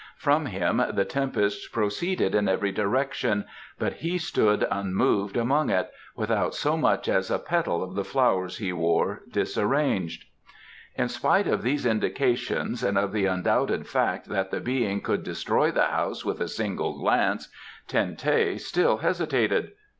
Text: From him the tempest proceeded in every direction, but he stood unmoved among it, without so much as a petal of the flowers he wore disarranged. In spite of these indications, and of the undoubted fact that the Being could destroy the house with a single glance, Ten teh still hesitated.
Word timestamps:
From 0.17 0.47
him 0.47 0.81
the 0.93 1.05
tempest 1.05 1.71
proceeded 1.71 2.33
in 2.33 2.49
every 2.49 2.71
direction, 2.71 3.45
but 3.77 3.93
he 3.97 4.17
stood 4.17 4.65
unmoved 4.71 5.37
among 5.37 5.69
it, 5.69 5.91
without 6.15 6.55
so 6.55 6.75
much 6.75 7.07
as 7.07 7.29
a 7.29 7.37
petal 7.37 7.83
of 7.83 7.93
the 7.93 8.03
flowers 8.03 8.57
he 8.57 8.73
wore 8.73 9.21
disarranged. 9.29 10.25
In 10.95 11.07
spite 11.07 11.45
of 11.47 11.61
these 11.61 11.85
indications, 11.85 12.81
and 12.83 12.97
of 12.97 13.11
the 13.11 13.27
undoubted 13.27 13.85
fact 13.85 14.25
that 14.29 14.49
the 14.49 14.59
Being 14.59 15.01
could 15.01 15.23
destroy 15.23 15.69
the 15.69 15.83
house 15.85 16.25
with 16.25 16.41
a 16.41 16.47
single 16.47 16.97
glance, 16.97 17.49
Ten 17.87 18.15
teh 18.15 18.57
still 18.57 18.97
hesitated. 18.97 19.73